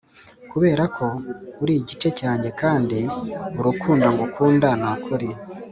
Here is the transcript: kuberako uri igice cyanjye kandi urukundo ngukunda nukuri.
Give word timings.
kuberako 0.51 1.05
uri 1.61 1.73
igice 1.81 2.09
cyanjye 2.19 2.49
kandi 2.61 2.99
urukundo 3.59 4.05
ngukunda 4.13 4.67
nukuri. 4.79 5.29